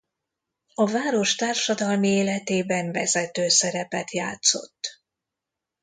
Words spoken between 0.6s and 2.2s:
A város társadalmi